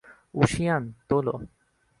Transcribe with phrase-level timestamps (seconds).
[0.33, 1.35] ঊশিয়ান, তোলো!